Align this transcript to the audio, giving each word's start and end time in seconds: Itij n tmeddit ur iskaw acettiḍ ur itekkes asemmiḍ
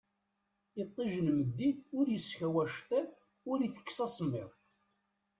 Itij 0.81 1.13
n 1.21 1.27
tmeddit 1.27 1.81
ur 1.97 2.05
iskaw 2.17 2.55
acettiḍ 2.63 3.07
ur 3.51 3.57
itekkes 3.61 3.97
asemmiḍ 4.05 4.49